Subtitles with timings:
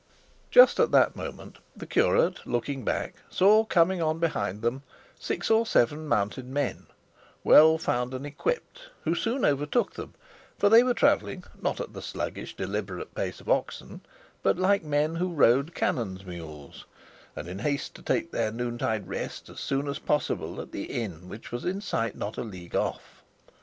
[0.49, 4.81] Just at that moment the curate, looking back, saw coming on behind them
[5.19, 6.87] six or seven mounted men,
[7.43, 10.15] well found and equipped, who soon overtook them,
[10.57, 14.01] for they were travelling, not at the sluggish, deliberate pace of oxen,
[14.41, 16.85] but like men who rode canons' mules,
[17.35, 21.29] and in haste to take their noontide rest as soon as possible at the inn
[21.29, 23.21] which was in sight not a league off.